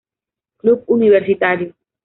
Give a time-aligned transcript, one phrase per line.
[0.57, 1.75] Club universitario.